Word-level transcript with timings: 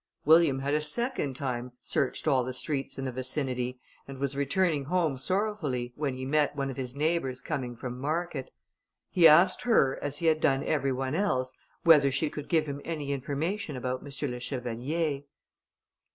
William 0.25 0.61
had 0.61 0.73
a 0.73 0.81
second 0.81 1.35
time 1.35 1.73
searched 1.79 2.27
all 2.27 2.43
the 2.43 2.53
streets 2.53 2.97
in 2.97 3.05
the 3.05 3.11
vicinity, 3.11 3.79
and 4.07 4.17
was 4.17 4.35
returning 4.35 4.85
home 4.85 5.15
sorrowfully, 5.15 5.93
when 5.95 6.15
he 6.15 6.25
met 6.25 6.55
one 6.55 6.71
of 6.71 6.75
his 6.75 6.95
neighbours 6.95 7.39
coming 7.39 7.75
from 7.75 7.99
market. 7.99 8.51
He 9.11 9.27
asked 9.27 9.61
her, 9.61 9.99
as 10.01 10.17
he 10.17 10.25
had 10.25 10.41
done 10.41 10.63
every 10.63 10.91
one 10.91 11.13
else, 11.13 11.53
whether 11.83 12.09
she 12.09 12.31
could 12.31 12.49
give 12.49 12.65
him 12.65 12.81
any 12.83 13.11
information 13.11 13.77
about 13.77 14.01
M. 14.03 14.31
le 14.31 14.39
Chevalier. 14.39 15.21